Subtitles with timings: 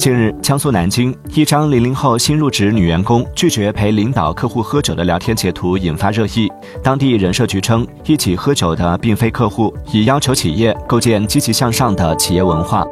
[0.00, 6.50] 近日江苏南京一张零零后新入职女员工拒绝陪领导客户喝酒的聊天截图引发热议。
[6.82, 12.82] 当地人社局称一起喝酒的并非客户已要求企业构建积极向上的企业文化。